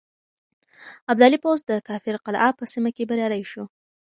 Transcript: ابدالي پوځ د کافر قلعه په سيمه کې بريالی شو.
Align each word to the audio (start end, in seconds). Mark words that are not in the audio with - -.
ابدالي 1.11 1.37
پوځ 1.45 1.59
د 1.65 1.71
کافر 1.87 2.15
قلعه 2.25 2.51
په 2.59 2.63
سيمه 2.73 2.89
کې 2.95 3.07
بريالی 3.09 3.43
شو. 3.51 3.63